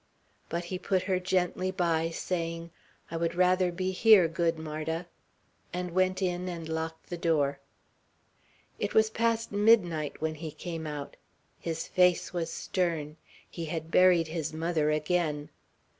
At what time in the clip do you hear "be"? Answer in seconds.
3.71-3.91